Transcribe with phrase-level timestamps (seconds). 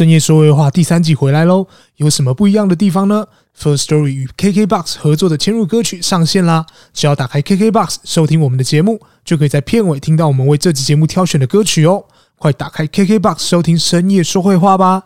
[0.00, 1.66] 深夜说会话第三季回来喽，
[1.96, 6.64] 有什么不一样的地方呢？First Story 与 KKBOX 合作的嵌入歌曲上线啦！
[6.94, 12.06] 只要打开 KKBOX 收听我们的节目，就可以在片尾听到我们为这期节目挑选的歌曲哦！
[12.38, 15.02] 快打开 KKBOX 收听深夜说会话吧！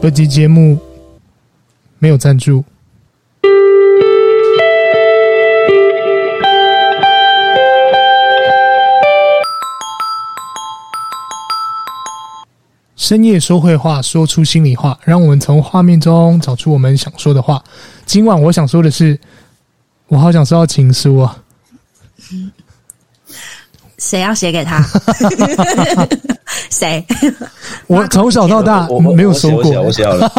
[0.00, 0.78] 本集节目
[1.98, 2.64] 没有赞助。
[12.94, 17.60] 深夜说会话，说出心里话，让我们从画面中找出我们想说的话。
[18.06, 19.18] 今晚我想说的是，
[20.06, 21.36] 我好想收到情书啊！
[23.98, 24.80] 谁要写给他？
[26.70, 27.04] 谁？
[27.86, 29.82] 我从小到大没有收过。
[29.82, 30.30] 我写了。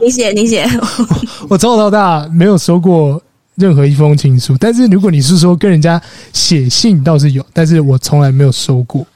[0.00, 0.68] 你写，你写。
[1.48, 3.20] 我从小到大没有收过
[3.56, 6.00] 任何一封情书，但是如果你是说跟人家
[6.32, 9.06] 写信，倒是有，但是我从来没有收过。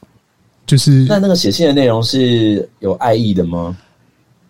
[0.66, 3.76] 就是那那个写信的内容是有爱意的吗？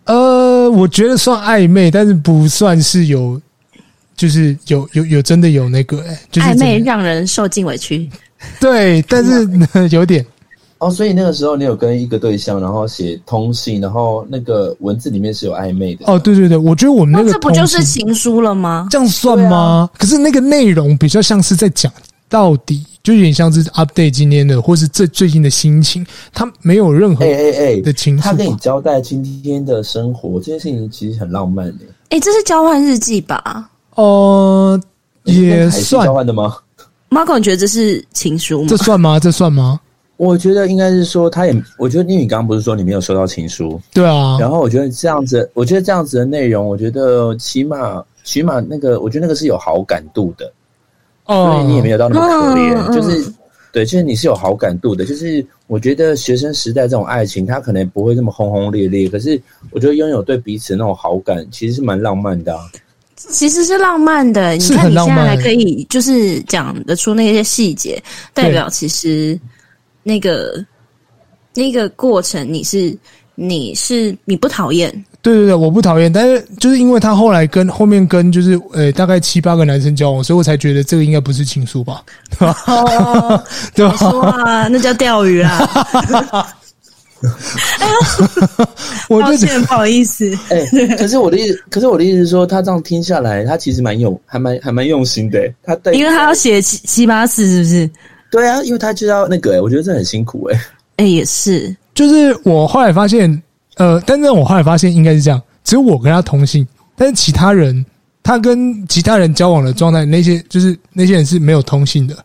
[0.05, 3.41] 呃，我觉得算暧昧，但是不算是有，
[4.15, 8.09] 就是有有有真的有那个哎，就是暧昧让人受尽委屈。
[8.59, 9.47] 对，但是
[9.95, 10.25] 有点。
[10.83, 16.03] 哦，所以那个时候你有跟一个对象，然后写通信，然后那个文字里面是有暧昧的。
[16.07, 18.87] 哦，对对对，我觉得我们那个这不就是情书了吗？
[18.91, 19.57] 这样算吗？
[19.57, 21.89] 啊、可是那个内容比较像是在讲
[22.27, 26.05] 到底，就有点像是 update 今天的，或是最最近的心情。
[26.33, 31.85] 他没有任何哎哎哎的情书，他跟你交代今天的生活，这件事情其实很浪漫的。
[32.09, 33.69] 哎，这是交换日记吧？
[33.95, 34.79] 哦、
[35.23, 36.57] 呃，也算交换的吗
[37.09, 38.67] ？Marco，你觉得这是情书吗？
[38.69, 39.19] 这算吗？
[39.19, 39.79] 这算吗？
[40.17, 44.37] 我觉得应该是说，他也，我觉得因为你刚刚不是说你没有收到情书，对啊。
[44.39, 50.53] 然后我觉得这样子，我觉得这样子的内容，我觉得起码起码那个，我觉得那个是有好感度的，
[51.25, 53.33] 哦，所以你也没有到那么可怜，嗯、就是
[53.71, 59.41] 对，就是你是有好感度的，就是我觉得学生时代这种爱情，他可能不会那么轰轰烈烈，可是
[59.71, 62.61] 我觉得拥有对彼此那种好感，其实是蛮浪漫的啊。
[63.15, 69.37] 其实是浪漫的，你看你现在还可以就是讲得出那些细节，代表其实。
[70.03, 70.63] 那个
[71.53, 72.95] 那个过程，你是
[73.35, 74.91] 你是你不讨厌？
[75.21, 82.03] 对对对，我不讨厌，但是就是因为他后来跟后面跟就是呃大概七八个男生交往，所以我才觉得这个应该不是情书吧？
[82.39, 83.41] 哦，
[83.73, 83.95] 对吧？
[83.95, 85.57] 说啊，那叫钓鱼啊！
[87.79, 87.95] 哎呀，
[89.07, 90.29] 我抱歉，不好意思。
[90.49, 95.39] 哎、欸，可是我的意思，可是我的意思是说，他这样听下来，他其实蛮用，还蛮还蛮用心的。
[95.63, 97.89] 他对，因为他要写七七八次，是不是？
[98.33, 100.63] 对啊，因为他就要那个我觉得这很辛苦哎、欸、
[100.97, 103.43] 哎、欸，也是，就是我后来发现，
[103.75, 107.85] 呃，但是我后来发现应该是这样，只有我跟他同性，但是其他人，
[108.23, 112.17] 他跟其他人交往的状态，那些就是那些人是没有通信的，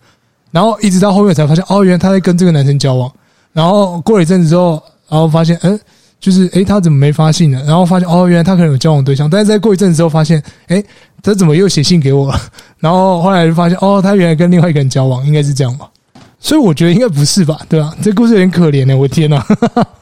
[0.51, 3.13] 然后一直到后面才发现，哦，原来他在跟这个男生交往，
[3.53, 5.79] 然后过了一阵子之后，然后发现，嗯，
[6.19, 7.63] 就是诶他怎么没发信呢？
[7.67, 10.83] 然后发现，哦，原来他可能有交往对象，但是再过一阵子之后发现，诶
[11.23, 12.41] 他怎么又写信给我了？
[12.79, 15.87] 然后后来就发现，哦，他原来跟另外一个人交往，应该是这样吧。
[16.41, 17.95] 所以我觉得应该不是吧，对吧？
[18.01, 19.45] 这故事有点可怜呢，我天哪！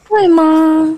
[0.08, 0.42] 会吗？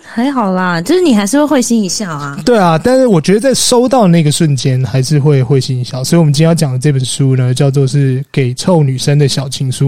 [0.05, 2.39] 还好啦，就是你还是会会心一笑啊。
[2.45, 6.05] 对啊，但是我觉得在收到那个瞬间，还是会会心一笑。
[6.05, 9.87] 所以我们今天要讲的这本书呢，叫做是《给臭女生的小情书》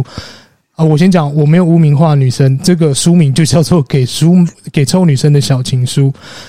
[0.77, 0.84] 啊。
[0.84, 4.37] 我先讲，我没有污名化女生，这个书名就叫做《给书
[4.72, 6.09] 给臭女生的小情书》。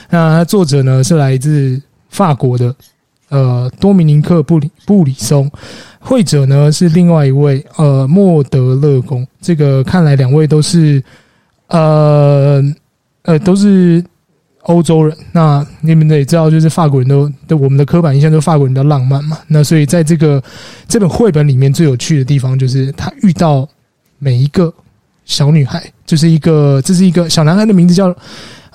[0.10, 2.74] 那作者呢是来自法国的。
[3.32, 5.50] 呃，多米尼克布里布里松，
[6.02, 9.26] 绘者呢是另外一位呃莫德勒公。
[9.40, 11.02] 这个看来两位都是
[11.68, 12.62] 呃
[13.22, 14.04] 呃都是
[14.64, 15.16] 欧洲人。
[15.32, 19.38] 那你们也知道，就是法国人都对我们的刻板印象，就是法国人的浪漫嘛。
[19.48, 20.44] 那所以在这个
[20.90, 23.66] 这本绘本里面最有趣的地方，就是他遇到
[24.20, 24.74] 每一个
[25.24, 28.14] 小女孩，就是一个这是一个小男孩的名字叫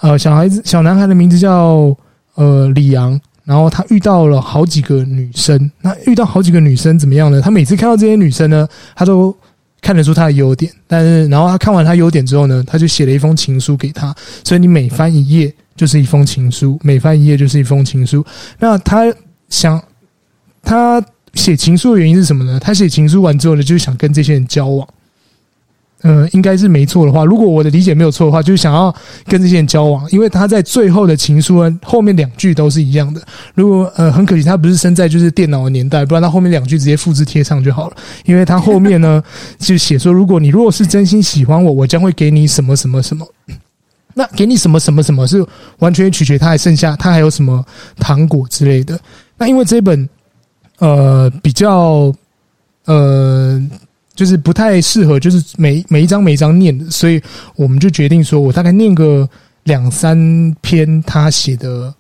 [0.01, 1.95] 呃小孩子小男孩的名字叫
[2.37, 3.21] 呃李昂。
[3.47, 7.41] 然后他遇到了好几个女生，那遇到好几个女生怎么样呢？
[7.41, 9.35] 他每次看到这些女生呢，他都
[9.81, 10.71] 看得出她的优点。
[10.89, 14.13] 但是，然后他看完她优点之后呢，他就写了一封情书给她。
[14.43, 18.25] 所以你每翻一页就是一封情书，每翻一页就是一封情书。
[18.59, 19.05] 那他
[19.49, 19.81] 想，
[20.61, 21.01] 他
[21.35, 22.59] 写情书的原因是什么呢？
[22.59, 24.89] 他写情书完之后呢，就是想跟这些人交往。
[26.03, 28.95] 呃，应该是没错的话，如果我的理解没有错的话，就是想要
[29.25, 33.23] 跟这些人交往，因为他在最后的情书后面两句都是一样的。
[33.55, 37.97] 如果呃，很可惜他不是生在就是电脑的年代，不然他后面两句直接复制贴上就好了。
[38.27, 39.23] 因为他后面呢
[39.59, 43.27] 就写说，如果你如果是真心喜欢我，我将会给你什么什么什么。
[44.15, 45.45] 那给你什么什么什么是
[45.79, 47.65] 完全取决他还剩下他还有什么
[47.99, 49.01] 糖果之类的。
[49.39, 50.09] 那因为这本
[50.79, 52.15] 呃比较
[52.85, 53.61] 呃。
[54.17, 57.23] 就是不太适合，就是每每一张每一张念，所以
[57.55, 59.29] 我们就决定说，我大概念个
[59.65, 60.17] 两三
[60.63, 61.95] 篇他写的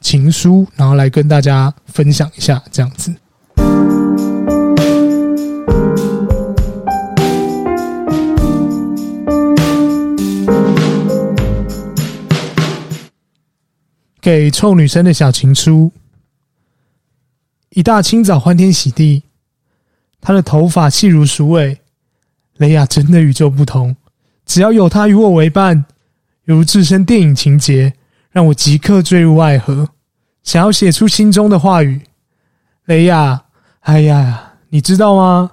[0.00, 3.12] 情书，然后来跟大家分享一下，这样子。
[14.20, 15.90] 给臭女生的小情书，
[17.70, 19.24] 一大清早欢天喜地。
[20.20, 21.80] 她的头发细如鼠尾，
[22.58, 23.96] 雷亚真的与众不同。
[24.44, 25.86] 只要有她与我为伴，
[26.44, 27.94] 犹如置身电影情节，
[28.30, 29.88] 让我即刻坠入爱河，
[30.42, 32.02] 想要写出心中的话语。
[32.84, 33.44] 雷亚，
[33.80, 35.52] 哎呀，你知道吗？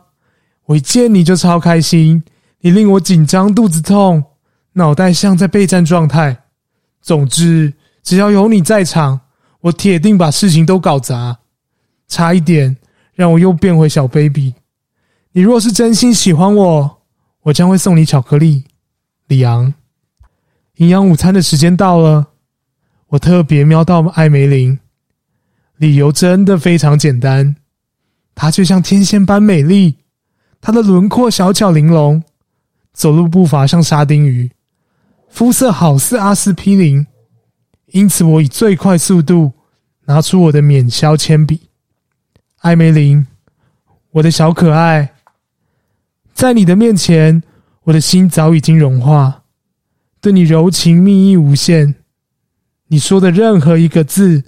[0.65, 2.21] 我一见你就超开心，
[2.59, 4.23] 你令我紧张，肚子痛，
[4.73, 6.43] 脑袋像在备战状态。
[7.01, 7.73] 总之，
[8.03, 9.21] 只要有你在场，
[9.61, 11.39] 我铁定把事情都搞砸。
[12.09, 12.75] 差一点。
[13.17, 14.53] 让我又变回小 baby。
[15.37, 17.03] 你若是真心喜欢我，
[17.43, 18.63] 我将会送你巧克力。
[19.27, 19.71] 李昂，
[20.77, 22.29] 营养午餐的时间到了。
[23.09, 24.79] 我特别瞄到艾梅琳，
[25.75, 27.55] 理由真的非常简单，
[28.33, 29.97] 她就像天仙般美丽，
[30.59, 32.23] 她的轮廓小巧玲珑，
[32.91, 34.51] 走路步伐像沙丁鱼，
[35.29, 37.05] 肤色好似阿司匹林，
[37.91, 39.51] 因此我以最快速度
[40.05, 41.69] 拿出我的免削铅笔。
[42.61, 43.27] 艾梅琳，
[44.09, 45.13] 我的小可爱，
[46.37, 47.41] 在你的面前，
[47.85, 49.41] 我的心早已经融化，
[50.21, 51.95] 对你柔情蜜意无限。
[52.89, 54.43] 你说的任何一个字，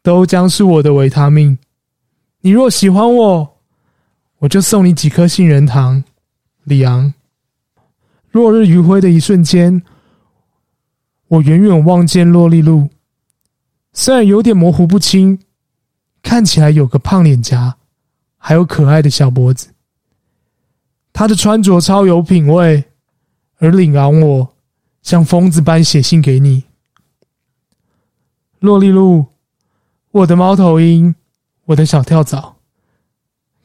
[0.00, 1.58] 都将是我的维他命。
[2.42, 3.58] 你若喜欢我，
[4.38, 6.04] 我就送你几颗杏仁糖。
[6.62, 7.12] 李昂，
[8.30, 9.82] 落日余晖的一瞬间，
[11.26, 12.90] 我远远望见洛丽露，
[13.92, 15.40] 虽然有点模糊不清。
[16.22, 17.76] 看起来有个胖脸颊，
[18.36, 19.70] 还有可爱的小脖子。
[21.18, 22.84] 他的穿着超有品味，
[23.56, 24.54] 而李昂我
[25.02, 26.62] 像疯子般写信给你。
[28.60, 29.26] 洛丽露，
[30.12, 31.16] 我的猫头鹰，
[31.64, 32.58] 我的小跳蚤，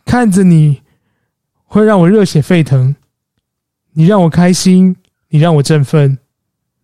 [0.03, 0.81] 看着你
[1.65, 2.95] 会让我热血沸腾。
[3.91, 4.95] 你让我开心，
[5.29, 6.17] 你让我振奋。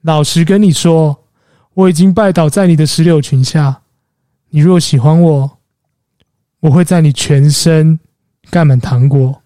[0.02, 1.26] 老实跟你说，
[1.74, 3.82] 我已经拜倒在你的石榴裙下。
[4.50, 5.58] 你若喜欢我。
[6.60, 8.00] 我会在你全身
[8.52, 9.42] 盖满糖果，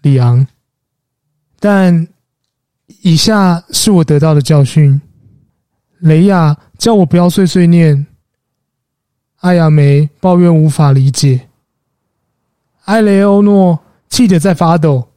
[0.00, 0.46] 李昂。
[1.64, 2.06] 但
[3.00, 5.00] 以下是我得到的教训：
[6.00, 8.06] 雷亚叫我不要碎碎念，
[9.36, 11.48] 艾亚梅抱怨无法理解，
[12.84, 15.08] 艾雷欧诺气得在发抖，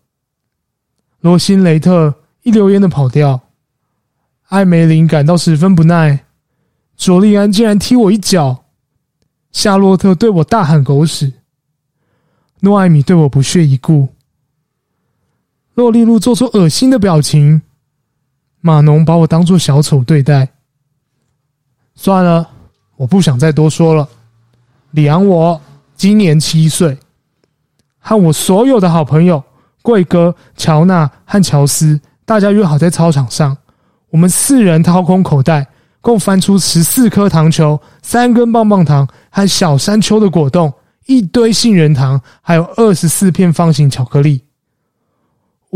[1.20, 3.38] 罗辛雷特一溜烟的跑掉，
[4.48, 6.18] 艾梅琳感到十分不耐，
[6.96, 8.64] 卓利安竟然踢我一脚。
[9.52, 11.34] 夏洛特对我大喊狗屎，
[12.62, 14.08] 诺艾米对我不屑一顾，
[15.78, 17.62] 洛丽露做出恶心的表情，
[18.62, 20.50] 马农把我当作小丑对待。
[21.94, 22.50] 算了，
[22.96, 24.10] 我不想再多说了。
[24.90, 25.62] 里昂，我
[25.96, 26.98] 今年七岁，
[28.00, 29.44] 和我所有的好朋友
[29.84, 33.56] 贵哥、乔纳和乔斯，大家约好在操场上，
[34.10, 35.68] 我们四人掏空口袋。
[36.02, 40.74] 共翻出十四颗糖球、三根棒棒糖和小山丘的果冻、
[41.06, 44.42] 一堆杏仁糖，还有二十四片方形巧克力。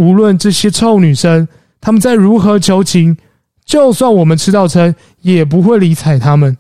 [0.02, 1.48] 无论这些臭女生
[1.80, 3.16] 她们再如何求情，
[3.64, 6.58] 就算我们吃到撑，也不会理睬她们。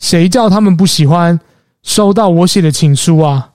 [0.00, 1.38] 谁叫她们不喜欢
[1.84, 3.52] 收到我写的情书啊？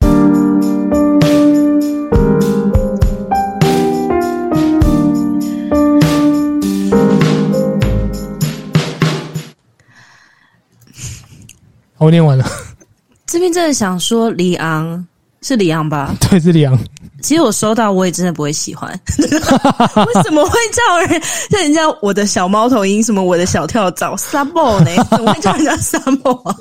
[11.98, 12.44] 我念完了。
[13.24, 15.06] 这边真的想说，李昂
[15.44, 16.14] 是李昂吧？
[16.28, 16.76] 对，是李昂。
[17.20, 18.90] 其实我收到，我也真的不会喜欢。
[19.18, 23.02] 为什么会叫人叫人家我的小猫头鹰？
[23.04, 24.16] 什么我的小跳蚤？
[24.16, 24.90] 沙漠呢？
[25.12, 26.56] 怎么会叫人家沙漠啊？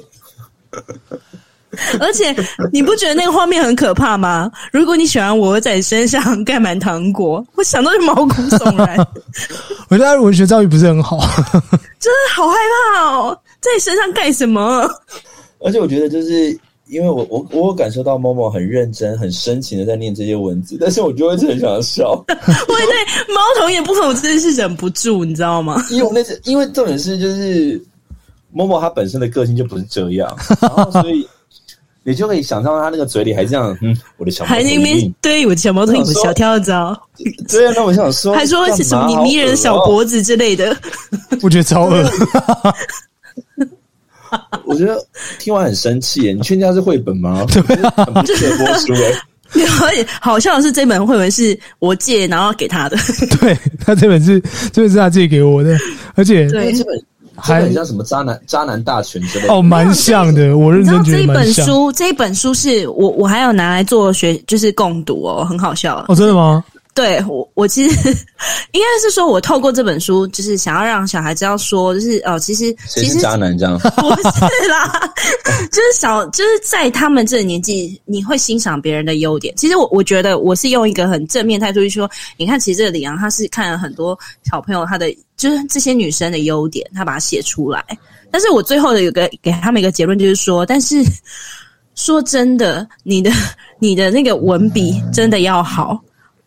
[2.00, 2.36] 而且
[2.72, 4.52] 你不觉得那个画面很可怕吗？
[4.72, 8.98] 如果你喜欢我，我会在你身上盖满糖果，我想到就毛骨悚然。
[9.90, 11.18] 我觉得文学造诣不是很好，
[12.00, 12.56] 真的好害
[12.96, 14.88] 怕哦，在你身上盖什么？
[15.66, 22.12] 而且我觉得，就是因为我我我有感受到 Momo 很认真、很深情的在念这些文字，但是我就会很想笑。
[22.28, 25.84] 我对猫头鹰部分，我真的是忍不住，你知道吗？
[25.90, 27.82] 因为那是因为重点是就是
[28.54, 31.28] Momo 他本身的个性就不是这样，然后所以
[32.06, 37.02] 你就可以想象他那个嘴里还这样，嗯，我的小猫头鹰，对，我的小猫头鹰，小跳蚤。
[37.50, 40.75] 对啊，那我想说，还说是什么你迷人的小脖子之类的，
[41.42, 42.04] 我觉得超恶。
[44.66, 44.98] 我觉得
[45.40, 46.34] 听完很生气耶！
[46.34, 47.46] 你确定他是绘本吗？
[47.52, 49.13] 对，很不适合播出诶。
[49.84, 52.98] 而且好笑的是，这本绘本是我借，然后给他的。
[53.40, 54.40] 对，他这本是
[54.72, 55.78] 这本是他借给我的，
[56.16, 57.00] 而且对这本
[57.36, 59.54] 还很像什么渣男渣男大全之类的。
[59.54, 60.58] 哦，蛮像的。
[60.58, 61.18] 我认真觉得。
[61.18, 66.04] 这一本书，这一本书是我我还有拿来做学，就是共读哦，很好笑。
[66.08, 66.63] 哦，真的吗？
[66.94, 68.10] 对我，我其实
[68.72, 75.14] 应该是说，我透过这本书，就是想要让小孩知道说，就是哦，其实其实渣男这样 不是啦，
[75.72, 79.56] 就是小就是在他们这个年纪，你会欣赏别人的优点。
[79.56, 82.08] 其实我我觉得我是用一个很正面态度去说，
[82.38, 87.84] 你看，其实这个李阳他是看了很多小朋友他的就是这些女生的优点，他把它写出来。
[88.30, 91.04] 但是我最后的有个给他们一个结论，就是说，但是
[91.96, 93.32] 说真的，你的
[93.80, 96.00] 你的那个文笔真的要好。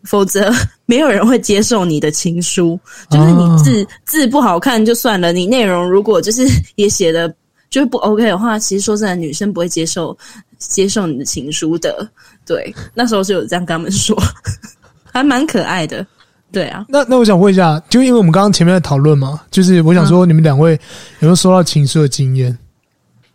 [0.07, 0.51] 否则，
[0.85, 2.79] 没有人会接受你的情书。
[3.09, 7.31] 就是你字、哦、字不好看就算了，你内容如果就是也写的
[7.69, 10.17] 就是不 OK 的话，其实说真的，女生不会接受
[10.57, 12.09] 接受你的情书的。
[12.45, 14.17] 对，那时候是有这样跟他们说，
[15.11, 16.05] 还蛮可爱的。
[16.49, 20.71] 对啊，那那我想问一下，就因为我们刚刚前面在讨论嘛，就是我想说，你们两位
[21.19, 22.57] 有没有收到情书的经验？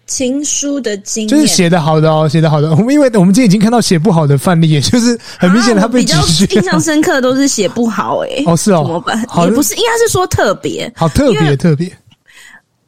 [0.06, 2.71] 情书的经验就是写的好的哦，写的好的。
[2.71, 6.44] 我 们因为我们今天已经看到写不好的范例，也就是很明显的他被拒绝。
[6.56, 9.18] 印象深刻都是写不好诶、欸、哦，是哦，怎么办？
[9.44, 11.90] 也不是，应该是说特别好，特别特别。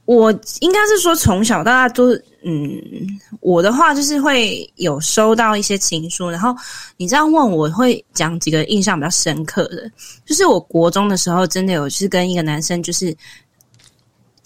[0.05, 0.31] 我
[0.61, 2.13] 应该是说从小到大都
[2.45, 2.71] 嗯，
[3.41, 6.55] 我的话就是会有收到一些情书，然后
[6.99, 9.91] 你这样问我会讲几个印象比较深刻的，
[10.27, 13.17] 就是我国中的时候真的有就是跟一个男生就是。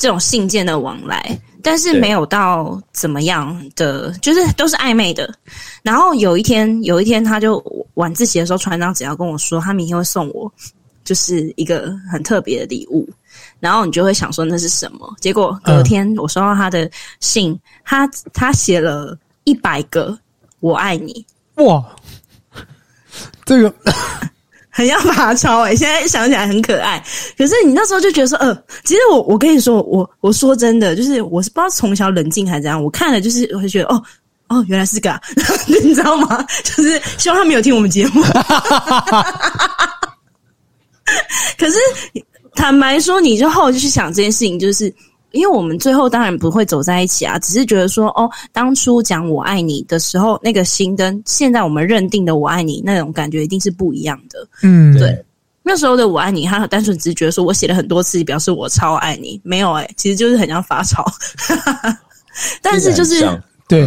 [0.01, 5.33] 这种信件的往来，但是没有到怎么样的，就是都是暧昧的。
[5.83, 7.62] 然后有一天，有一天他就
[7.95, 10.50] 晚自习的时候传张纸，要跟我说他明天会送我，
[11.05, 13.09] 就是一个很特别的礼物。
[13.61, 15.12] 然后你就会想说那是什么？
[15.21, 16.88] 结果隔天我收到他的
[17.21, 20.17] 信，他他写了一百个
[20.61, 21.27] “我爱你”。
[21.57, 21.85] 哇，
[23.45, 23.75] 这个。
[24.79, 27.03] 很要发钞哎，现在想起来很可爱。
[27.37, 34.01] 可是你那时候就觉得说，呃，其实我我跟你说，我我说真的，就是我是不知道从小冷静还是怎样，我看了就是我会觉得，哦
[34.47, 35.21] 哦，原来是个、啊，
[35.67, 36.47] 你知道吗？
[36.63, 38.23] 就是希望他没有听我们节目。
[41.59, 41.79] 可是
[42.55, 44.95] 坦白说，你就后就去想这件事情，就是。
[45.33, 54.49] 因为我们最后当然不会走在一起啊，只是觉得说，哦，当初讲我爱你的时候，那个心跟现在我们认定的我爱你那种感觉一定是不一样的。
[54.63, 55.25] 嗯，对。
[55.63, 61.05] 那时候的我爱你，他单纯只是觉得说我写了很多次，表示我超爱你，没有哎、欸、其实就是很像发钞。
[62.63, 63.21] 但是就是
[63.69, 63.87] 对，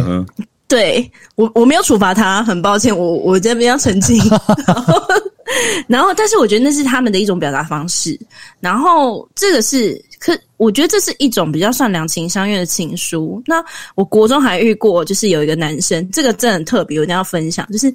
[0.68, 4.16] 对我我没有处罚他，很抱歉，我我这边要澄清。
[5.88, 8.18] 然后，但是我觉得那是他们的一种表达方式。
[8.60, 13.42] 然后，这个是，可我觉得这是一种比较算两情相悦的情书。
[13.44, 13.56] 那
[13.96, 17.66] 我国中还遇过，就是有一个男生，这个真的很特别，我一定要分享。
[17.72, 17.92] 就是，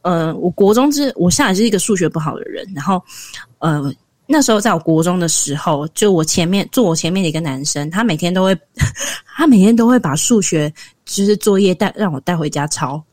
[0.00, 2.66] 呃，我国中是，我现在是一个数学不好的人。
[2.74, 3.02] 然后，
[3.58, 3.92] 呃，
[4.26, 8.58] 那时候在我国中的时候，就我前面坐我前面的一个男生，他每天都会，
[9.36, 10.72] 他每天都会把数学
[11.04, 13.04] 就是作业带让我带回家抄。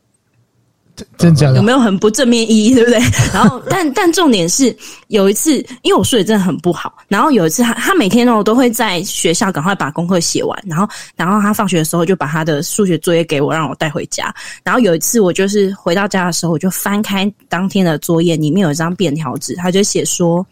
[1.18, 1.56] 真假的？
[1.56, 2.98] 有没有很不正面意义，对不对？
[3.32, 4.74] 然后，但但重点是
[5.08, 14.32] 有一次，因为我数学真的很不好，然后有一次他他每天呢，我都会在学校赶快把功课写完，然后然后他放学的时候就把他的数学作业给我，让我带回家。
[14.62, 20.46] 然后有一次我就是回到家的时候，我就翻开当天的作业，里面有一张便条纸，他就写说：“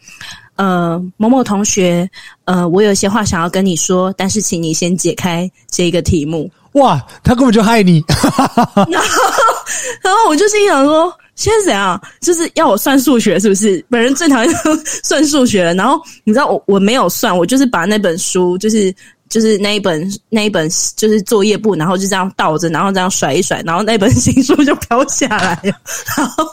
[0.57, 2.09] 呃，某某同学，
[2.45, 8.03] 呃，我有一些话想要跟你说，但是请你先解开这一个题目。”哇，他根本就害你。
[8.89, 9.52] 然后。
[10.03, 11.99] 然后我就心想说，现在怎样？
[12.21, 13.83] 就是要我算数学，是不是？
[13.89, 14.55] 本人最讨厌
[15.03, 15.73] 算数学了。
[15.73, 18.93] 然后你知道我我没有算，我就是把那本书，就是
[19.29, 25.73] 就是那一本那一本就是作业簿，然后就这样倒着，然后这样甩一甩，然后那本新书就飘下来了。
[26.17, 26.45] 然后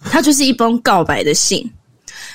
[0.00, 1.68] 它就是一封告白的信。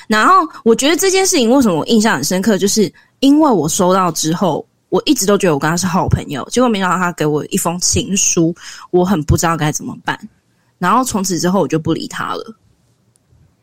[0.08, 4.64] 然后我觉得这件事情为什么我印象很深刻，就是因为我收到之后。
[4.92, 8.54] 我一直都觉得我跟他是好朋友，结果没想到他给我一封情书，
[8.90, 10.18] 我很不知道该怎么办。
[10.78, 12.54] 然后从此之后我就不理他了。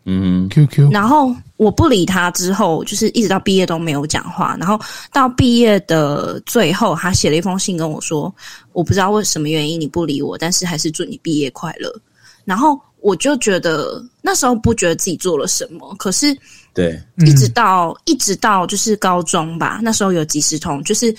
[0.05, 4.57] 嗯，QQ，然后我不理他之后，就是一直到毕业都没有讲话。
[4.59, 4.79] 然后
[5.13, 8.33] 到毕业的最后，他写了一封信跟我说
[8.73, 11.93] ：“我不知道为什么原因你不理我，但是还是祝你毕业快乐。”
[12.43, 16.35] 然后我就觉得那时候不觉得自己做了什么，可是
[16.79, 21.13] 对，一直到、嗯、一直到就是高中吧，那时候有即时通，就是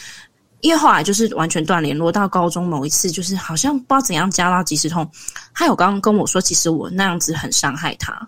[0.63, 2.11] 因为后来就是完全断联络。
[2.11, 5.07] 到高中某一次，就是好像不知道怎样加到即时通，
[5.53, 8.27] 他有刚刚跟我说，其实我那样子很伤害他。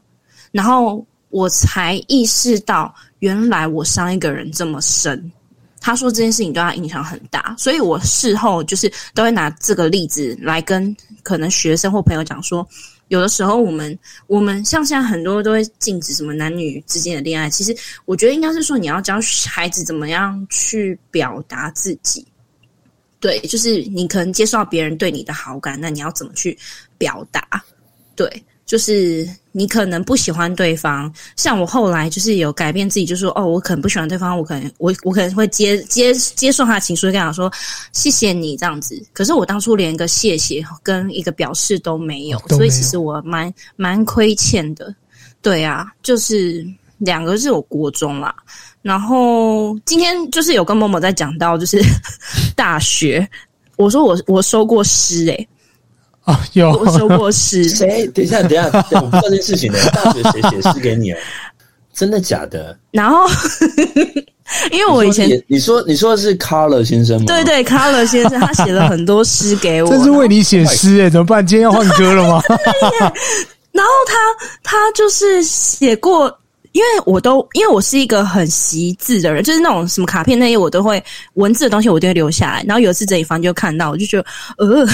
[0.51, 5.33] 然后我才意识到，原来我伤一个人这么深。
[5.81, 12.65] 他说这件事情对他影响很大，所以我事后就是都会拿这个例子来跟可能学生或朋友讲说，
[13.13, 17.77] 有的时候我们我们像现在很多都会禁止什么男女之间的恋爱，其实
[18.07, 22.27] 我觉得应该是说你要教孩子怎么样去表达自己。
[23.21, 26.59] 对，就是你可能接受到别人对你的好感，那你要怎么去
[26.97, 27.63] 表达？
[28.17, 28.43] 对。
[28.73, 37.53] 就是你可能不喜欢对方，像我后来就是有改变自己，就说哦，我可能不喜欢对方，我可能我我可能会接接接受他的情书，跟他说
[37.93, 38.99] 谢谢你这样子。
[39.13, 44.95] 可是我当初连个谢谢跟一个表示都没有，所以其实我蛮蛮亏欠的。
[45.43, 48.35] 对啊，就是两个是我国中啦，
[48.81, 51.79] 然后今天就是有跟某某在讲到，就是
[52.57, 53.29] 大学，
[53.77, 55.49] 我说我我收过诗诶、欸
[56.25, 57.65] 啊，有我说过诗。
[57.71, 58.07] 谁？
[58.09, 59.79] 等一下，等一下，我不知道这件事情呢。
[59.93, 61.19] 大学谁写诗给你啊？
[61.93, 62.77] 真的假的？
[62.91, 63.27] 然后，
[64.73, 67.27] 因为我以前你说你说的是 Color 先生吗？
[67.27, 71.47] 对对，Color 先生他写了很多诗给我，这是为你写诗哎，怎么办？
[71.47, 72.43] 今天要换歌了吗？
[73.73, 74.17] 然后他
[74.63, 76.35] 他就是写过，
[76.73, 81.03] 因为我都因为我是一个很习字的人，就是那种什么卡片那些我都会
[81.35, 82.65] 文字的东西我都会留下来。
[82.67, 84.25] 然后有一次这一方就看到，我就觉得
[84.57, 84.87] 呃。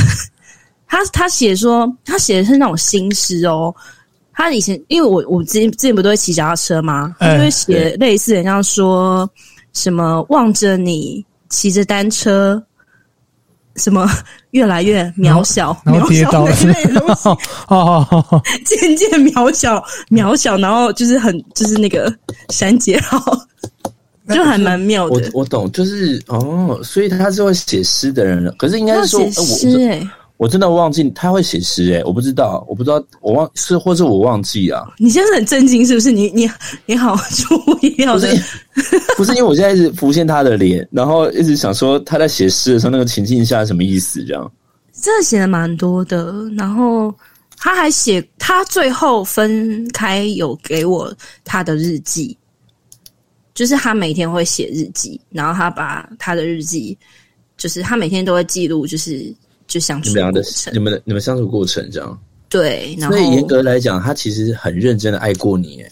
[0.88, 3.74] 他他写说，他写的是那种新诗哦。
[4.32, 7.14] 他以前因为我我之前之前不都会骑脚踏车吗？
[7.18, 9.28] 他就会写类似的，像说
[9.72, 12.62] 什么望着你骑着单车，
[13.74, 14.08] 什么
[14.52, 16.54] 越来越渺小，然后跌倒了，
[17.16, 22.12] 好好好好，渐渐渺小渺小，然后就是很就是那个
[22.50, 23.20] 删节号，
[24.28, 25.32] 就还蛮妙的。
[25.32, 28.52] 我我懂，就是哦，所以他是会写诗的人了。
[28.52, 34.86] 可是应该是说诗诶、欸我真的忘记他会写诗诶，我不知道，我不知道，我忘是或是我忘记啊。
[34.96, 36.12] 你现在很震惊是不是？
[36.12, 36.48] 你你
[36.86, 38.14] 你好注意哦。
[38.14, 44.52] 不是，不是因为我现在一直浮现他的脸，然后一直想说他在写诗的时候那个情境下什么意思这样。
[44.92, 47.12] 真的写的蛮多的，然后
[47.56, 51.12] 他还写他最后分开有给我
[51.44, 52.38] 他的日记，
[53.54, 56.96] 就是他每天会写日记，然后他把他的日记，
[57.56, 59.34] 就是他每天都会记录，就是。
[59.68, 62.96] 就相处过程，你们的你们相处过程这样，对。
[62.98, 65.90] 然后所以严格来讲，他其实很认真的爱过你，哎。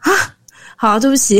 [0.00, 0.34] 啊，
[0.76, 1.38] 好，对不起，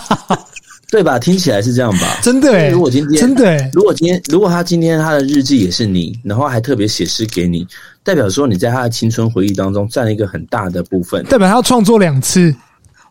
[0.90, 1.18] 对吧？
[1.18, 2.18] 听起来是这样吧？
[2.22, 7.66] 真的，如果今天真的，如果今天如果他今天他的日记也是你，然后还特别写诗给你，
[8.02, 12.54] 代表说你在他的青春回忆当中占了一个很大的部分，代表他要创作两次。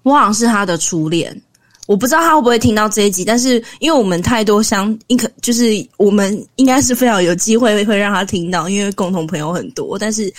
[0.02, 1.40] 我好像是他的初恋。
[1.86, 5.66] 我不知道他会不会听到这一集，但是因为我们太多相，应可就是
[5.98, 10.34] 我们应该是非常有机会会让他听到，因为共同朋友很多，但是。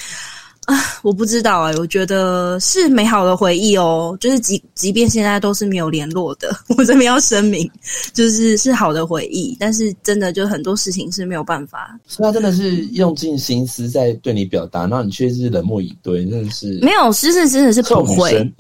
[0.66, 4.16] 啊，我不知道哎、欸，我觉得是美好的回忆哦。
[4.20, 7.70] 就是即即便现在都是没有联络的， 我这边要声明，
[8.12, 9.57] 就是是好的回忆。
[9.61, 11.96] 但是真的就很多事情是没有办法。
[12.07, 18.52] 所以他真的是用尽心思在对你表达，然后你却是冷漠以对，真的是没有，其实真的是不会。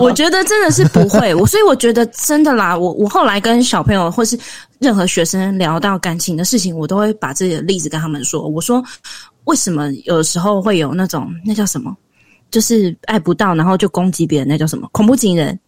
[0.00, 1.34] 我觉得真的是不会。
[1.34, 4.38] 我所以我觉得真的啦，我我后来跟小朋友或是
[4.80, 8.46] 任何学生聊到感情的事情，我都会把自己的例子跟他们说。
[8.46, 8.84] 我说。
[9.44, 11.96] 为什么有时候会有那种那叫什么，
[12.50, 15.58] 就是爱不到，然后就攻击别人，那叫什么恐怖情人？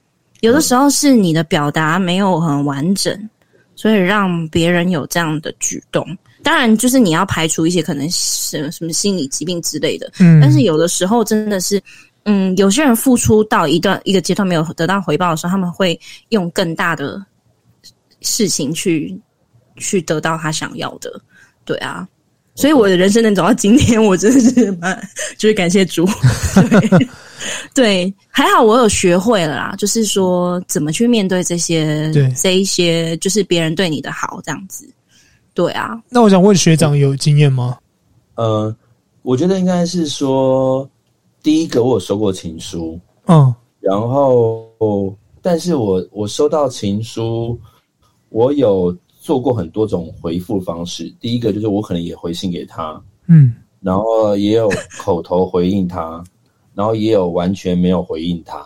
[0.41, 3.31] 有的时候是你的表达没有很完整，
[3.75, 6.07] 所以让别人有这样的举动。
[6.43, 10.13] 当然，就是你要排除一些可能是什么心理疾病之类的。
[10.21, 11.83] 嗯，但是有的时候真的是，
[12.25, 17.25] 嗯，有些人付出到一段一个阶段没有得到回报的时候，他们会用更大的
[18.21, 19.19] 事情去
[19.77, 21.21] 去得到他想要的。
[21.65, 22.07] 对啊。
[22.57, 24.99] 所以我的人生能走到今天，我真的是蛮
[25.37, 26.09] 就是感谢主。
[26.71, 27.09] 对，
[27.75, 34.89] 对，还好我有学会了啦，就是说怎么去面对这些，对这一些就是别人对你的好这样子。
[35.53, 37.77] 对啊，那我想问学长有经验吗？
[38.37, 38.75] 呃，
[39.21, 40.89] 我觉得应该是说，
[41.43, 47.61] 第一个我有收过情书，嗯，然后，但是我我收到情书，
[48.31, 48.97] 我有。
[49.27, 56.23] 做过很多种回复方式，第一个就是我可能也回信给他，嗯，然后也有口头回应他，
[56.77, 58.65] 然后也有完全没有回应他。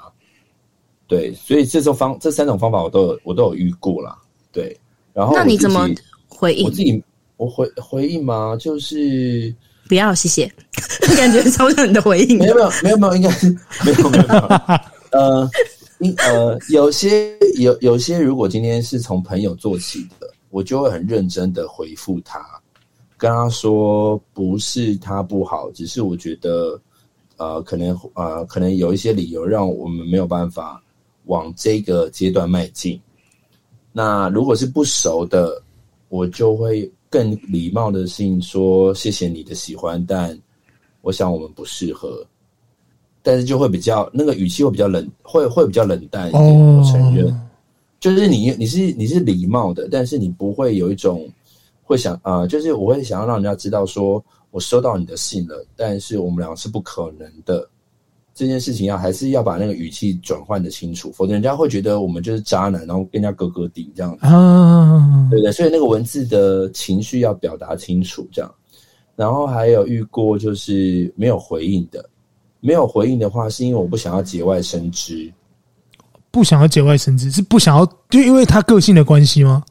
[1.08, 4.18] 对，所以这种方这三种方法我都有我都有遇过啦。
[4.52, 4.78] 对，
[5.14, 5.88] 然后那你怎么
[6.28, 6.66] 回应？
[6.66, 7.02] 我自己
[7.38, 8.54] 我回回应吗？
[8.60, 9.54] 就是
[9.88, 10.52] 不要谢谢，
[11.16, 12.36] 感觉超像你的回应。
[12.38, 13.48] 没有没有没有没有，应该是
[13.82, 14.40] 没有没有没有。
[15.12, 15.50] 呃，
[16.18, 20.19] 呃，有些有有些，如果今天是从朋友做起的，
[20.50, 22.44] 我就会很认真的回复他。
[23.16, 26.80] 跟他说，不是他不好，只是我觉得，
[27.36, 30.82] 呃，可能呃，可能有一些理由让我们没有办法
[31.26, 32.98] 往这个阶段迈进。
[33.92, 35.62] 那如果是不熟的，
[36.08, 40.38] 我就会更礼貌的性说谢谢你的喜欢，但
[41.02, 42.24] 我想我们不适合。
[43.22, 46.42] 但是就会比较那个语气会比较冷，会会比较冷淡一点。
[46.42, 47.49] 我承认，
[48.00, 51.30] 就是你你是你是礼貌的，但是你不会有一种。
[51.82, 57.68] 会想啊、呃，就是我会想要让人家知道，说我收到你的信了，但是我们两个是不可能的。
[58.32, 64.24] 这件事情要还是要把那个语气转换的清楚，否则人家会觉得我们就是渣男，然后跟人家格格顶这样子。
[64.24, 68.54] 啊，对的，所以那个文字的情绪要表达清楚，这样。
[69.16, 72.08] 然后还有遇过就是没有回应的，
[72.60, 75.28] 没有回应的话，是因为我不想要节外生枝，
[76.30, 79.64] 不想要节外生枝，是不想要，就因为他个性的关系吗？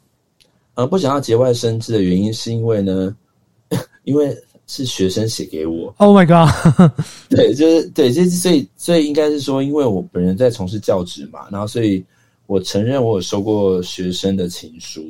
[0.76, 3.16] 呃，不想要节外生枝的原因是因为呢，
[4.04, 4.36] 因为
[4.68, 5.94] 是学生写给我。
[5.98, 6.50] Oh my god！
[7.30, 12.06] 对，就是对，就是所以所以应该是说，因为我本人在从事教职嘛，然后所以
[12.46, 15.04] 我承认我有收过学生的情书，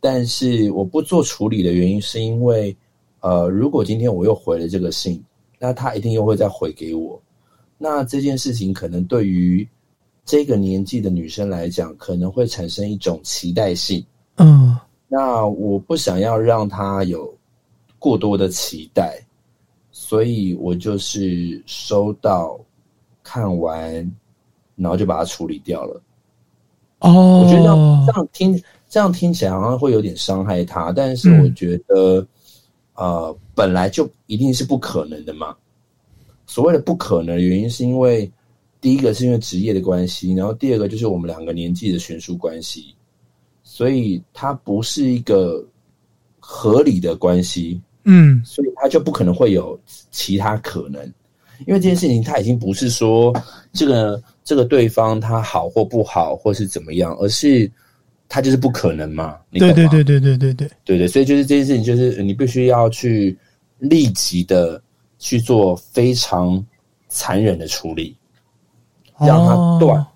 [0.00, 2.76] 但是我不做处理的原因是因为，
[3.20, 5.22] 呃，如果今天我又回了这个信，
[5.58, 7.20] 那他一定又会再回给我，
[7.78, 9.66] 那这件事情可能对于
[10.24, 14.04] 这个年纪的女生来讲，可能会产生一种期待性。
[14.36, 17.32] 嗯，那我不想要让她有
[17.98, 19.22] 过多的期待，
[19.92, 22.58] 所以我就是收到
[23.22, 23.92] 看完，
[24.76, 26.00] 然后就把它处理掉了。
[27.00, 32.20] 哦，我觉得这样这样听这样听起来好像会有点伤害她，但是我觉得，
[32.94, 35.54] 嗯、呃，本来就一定是不可能的嘛。
[36.46, 38.30] 所谓的不可能的原因，是因为
[38.84, 42.94] 第一个是因为职业的关系，然后第二个就是我们两个年纪的悬殊关系。
[43.62, 45.66] 所以它不是一个
[46.38, 51.02] 合理的关系，嗯，所以它就不可能会有其他可能，
[51.66, 53.32] 因为这件事情它已经不是说
[53.72, 57.68] 这个这个对方他好或不好或是怎么样，而是
[58.28, 59.74] 他就是不可能嘛，你懂吗？
[59.74, 63.34] 对对对对对对对对对，所以就是这件事情，就是你必须要去
[63.78, 64.80] 立即的
[65.18, 66.62] 去做非常
[67.08, 68.14] 残忍的处理，
[69.18, 70.06] 让他断，哦，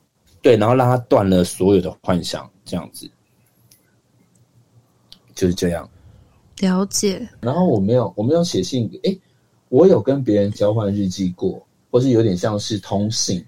[0.42, 3.10] 对，然后让他断了所有的幻想，这样子。
[5.34, 5.88] 就是这样，
[6.58, 7.28] 了解。
[7.40, 8.90] 然后我没有，我没有写信。
[9.04, 9.20] 诶，
[9.68, 13.44] 我有跟别人交换日记过，或是有点像是通信，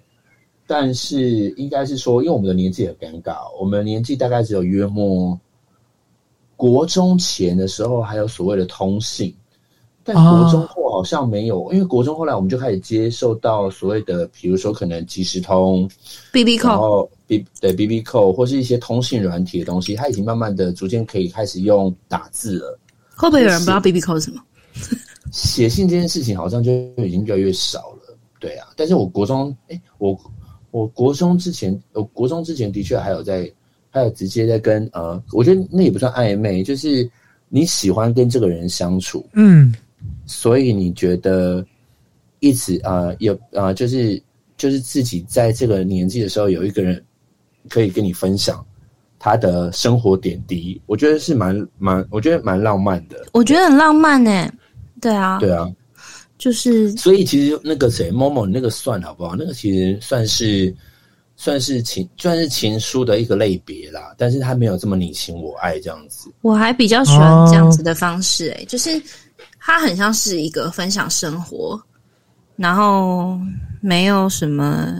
[0.68, 5.36] 但是应该是说，因为我们的年纪很尴尬，我们的年纪大概只有约莫
[6.54, 9.34] 国中前的时候还有所谓的通信，
[10.12, 15.88] 但国中后好像没有，啊、因为国中后来我们就开始接受到所谓的，比如说可能即时通、
[16.32, 17.08] BB Call。
[17.26, 22.76] B 对 B B Call 或是一些通信软体的东西，它已经慢慢的逐渐可以开始用打字了。
[23.14, 24.42] 会不会有人不知道 B B Call 是什么？
[25.30, 28.18] 写信这件事情好像就已经越来越少了。
[28.40, 30.18] 对啊，但是我国中，哎、欸，我
[30.72, 33.48] 我国中之前，我国中之前的确还有在，
[33.90, 37.08] 还有直接在跟呃，我觉得那也不算暧昧，就是
[37.48, 39.72] 你喜欢跟这个人相处，嗯，
[40.26, 41.64] 所以你觉得
[42.40, 44.22] 一直啊、呃、有啊、呃，就是
[44.56, 47.02] 就是自己在这个年纪的时候有一个人。
[47.68, 48.64] 可以跟你分享
[49.18, 53.26] 他的生活点滴，我觉得是蛮蛮，我觉得蛮浪漫的。
[53.34, 54.50] 我觉得很浪漫呢，
[54.98, 55.70] 对啊，对啊，
[56.38, 59.36] 就是所以其实那个谁，Momo 那个算好不好？
[59.36, 60.74] 那个其实算是
[61.36, 66.30] 算是情算是情书的一个类别啦，但是他没有这么你情我爱这样子。
[66.40, 68.90] 我还比较喜欢这样子的方式，诶，就是
[69.60, 71.80] 他很像是一个分享生活，
[72.56, 73.38] 然后
[73.80, 74.94] 没有什么。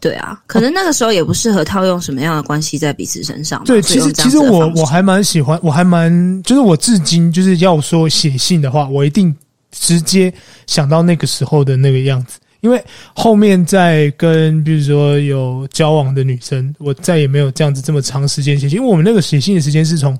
[0.00, 3.64] 对啊，可能那个时候也不适合套用什么样的关系在彼此身上。
[3.64, 9.36] 对，其实其实我我还蛮喜欢，我还蛮就是我至今就是要说写信的话，我一定
[9.72, 10.32] 直接
[10.68, 12.80] 想到那个时候的那个样子，因为
[13.12, 20.16] 后面在跟比如说有交往的女生，我再也没有这样子这么长时间写信，因为我们那个写信的时间是从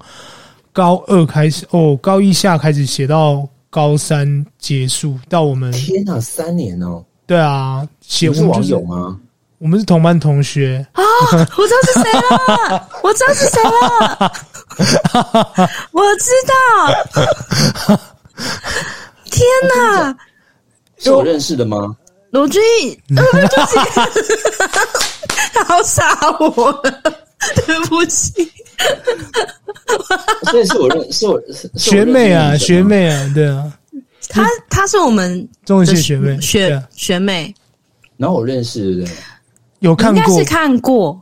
[0.78, 7.04] 高二开始，哦，高一下开始写到高三结束，到我们天哪，三年哦！
[7.26, 9.18] 对啊，写是网友吗？
[9.58, 11.02] 我们是同班同学啊！
[11.32, 14.32] 我知道是谁了， 我知道是谁了，
[15.90, 16.54] 我知道。
[19.24, 20.16] 天哪！
[20.98, 21.92] 是我认识的吗？
[22.30, 22.96] 罗俊义，
[25.52, 26.80] 他好杀我，
[27.66, 28.50] 对不起。
[30.50, 31.40] 所以是我认，是我
[31.74, 33.72] 学妹啊，学妹啊，对啊。
[34.28, 37.54] 她她是我们中文系学妹，学学妹。
[38.16, 39.10] 然后我认识的，
[39.80, 41.20] 有看过，应该是看过。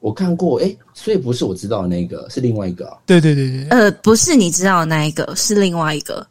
[0.00, 2.96] 我看过，哎，所以不是我知道的那个，是另外一个。
[3.06, 6.26] 对对对对，呃，不是你知道的那一个，是另外一个。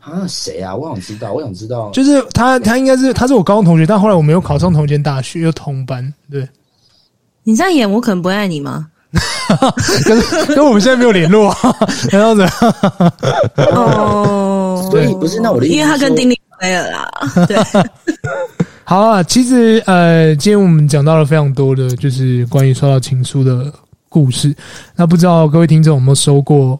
[0.00, 0.74] 啊，谁啊？
[0.74, 1.90] 我想知道，我想知道。
[1.90, 6.12] 就是他，他应该是他是我高中同学，但后来我没有考上同间大学，又同班。
[6.30, 6.48] 对，
[7.44, 8.86] 你这样演，我可能不会爱你吗？
[10.06, 10.20] 跟
[10.54, 11.58] 跟我们现在没有联络啊，
[12.08, 12.46] 这样子。
[13.74, 17.10] 哦，所以不是那我的意思，因为他跟丁丁没有啦。
[17.48, 17.56] 对，
[18.84, 23.72] 好啊，其实呃，今天我们讲到了非常多的，就是关于收到情书的
[24.08, 24.54] 故事。
[24.94, 26.78] 那不知道各位听众有没有收过？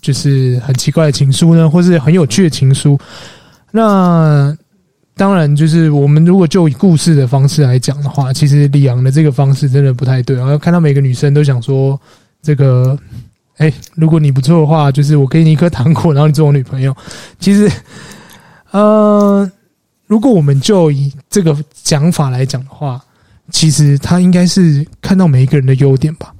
[0.00, 2.98] 就是很奇怪的情书呢，或是很有趣的情书。
[3.70, 4.54] 那
[5.16, 10.36] 当然，就是我们如果就以故事的方式来讲的话，其实李昂的这个方式真的不太对。
[10.36, 12.00] 然后看到每个女生都想说，
[12.42, 12.98] 这个，
[13.58, 16.92] 哎，如果你不错的话，就是我给你一颗糖果，然后你做我女朋友。
[17.38, 17.70] 其实，
[18.72, 19.48] 呃，
[20.08, 23.00] 如果我们就以这个讲法来讲的话，
[23.52, 26.34] 其实他应该是看到每一个人的优点吧。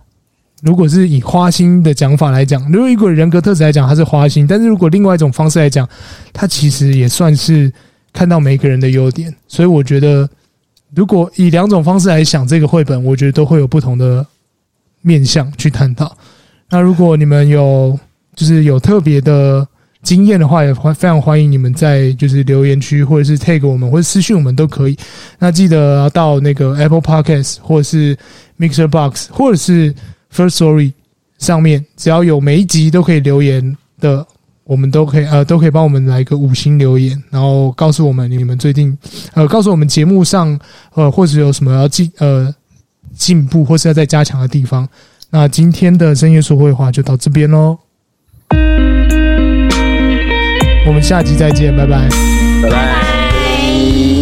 [0.62, 5.88] 如果是以花心的讲法来讲，如果一个人格特质来讲，他是花心；但是如果另外一种方式来讲，
[6.32, 7.70] 他其实也算是
[8.14, 9.30] 看到每个人的优点。
[9.46, 10.26] 所以我觉得，
[10.94, 14.26] 如果以两种方式来想这个绘本，我觉得都会有不同的
[15.02, 16.16] 面向去探讨。
[16.70, 17.98] 那如果你们有
[18.34, 19.68] 就是有特别的
[20.02, 24.96] 经验的话，也欢非常欢迎你们在就是留言区或者是 tag 我们或者私讯我们都可以。
[25.38, 28.16] 那记得到那个 Apple Podcast 或者是
[28.58, 29.94] Mixer Box 或者是。
[30.34, 30.92] First Story
[31.38, 34.26] 上面只要有每一集都可以留言的，
[34.64, 38.96] 我们都可以呃都可以帮我们来一个五星留言，然后告诉我们你们最近
[39.34, 40.58] 呃告诉我们节目上
[40.94, 42.52] 呃或者有什么要进呃
[43.14, 44.88] 进步或是要再加强的地方。
[45.30, 47.78] 那今天的深夜说会话就到这边喽，
[50.86, 52.08] 我们下集再见，拜拜，
[52.62, 54.13] 拜拜。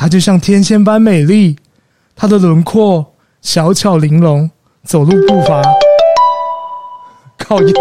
[0.00, 1.54] 她就像天仙般美丽，
[2.16, 4.50] 她的轮廓小巧玲珑，
[4.82, 5.62] 走路步伐。
[7.36, 7.72] 靠腰，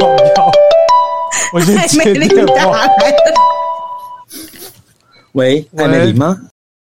[0.00, 0.52] 靠腰，
[1.52, 2.88] 我先接电话。
[5.34, 6.36] 喂，爱美丽吗？